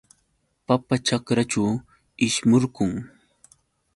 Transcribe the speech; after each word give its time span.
Papa 0.67 0.95
ćhakraćhu 1.05 1.65
ishmurqun. 2.25 2.91